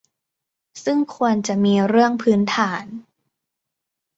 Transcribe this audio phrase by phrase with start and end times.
[0.83, 2.85] ซึ่งควรจะมีเรื่องพื้นฐาน